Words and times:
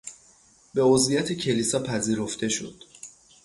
به 0.73 0.81
عضویت 0.81 1.33
کلیسا 1.33 1.79
پذیرفته 1.83 2.49
شد. 2.49 2.83